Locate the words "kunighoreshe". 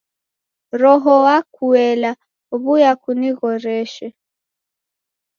3.01-4.07